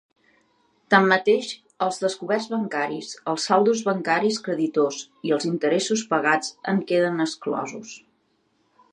[0.91, 1.49] Tanmateix,
[1.87, 7.93] els descoberts bancaris, els saldos bancaris creditors i els interessos pagats en queden exclosos.